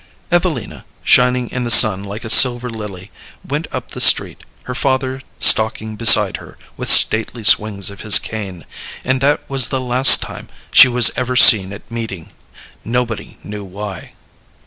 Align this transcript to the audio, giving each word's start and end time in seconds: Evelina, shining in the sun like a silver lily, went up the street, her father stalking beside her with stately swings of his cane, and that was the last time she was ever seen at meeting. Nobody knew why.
Evelina, 0.31 0.83
shining 1.03 1.47
in 1.51 1.63
the 1.63 1.69
sun 1.69 2.03
like 2.03 2.25
a 2.25 2.29
silver 2.31 2.71
lily, 2.71 3.11
went 3.47 3.67
up 3.71 3.91
the 3.91 4.01
street, 4.01 4.41
her 4.63 4.73
father 4.73 5.21
stalking 5.37 5.95
beside 5.95 6.37
her 6.37 6.57
with 6.75 6.89
stately 6.89 7.43
swings 7.43 7.91
of 7.91 8.01
his 8.01 8.17
cane, 8.17 8.65
and 9.05 9.21
that 9.21 9.47
was 9.47 9.67
the 9.67 9.79
last 9.79 10.19
time 10.19 10.49
she 10.71 10.87
was 10.87 11.11
ever 11.15 11.35
seen 11.35 11.71
at 11.71 11.91
meeting. 11.91 12.31
Nobody 12.83 13.37
knew 13.43 13.63
why. 13.63 14.13